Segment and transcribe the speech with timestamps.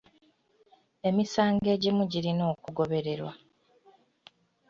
[1.07, 3.33] Emisango egimu girina okugobererwa.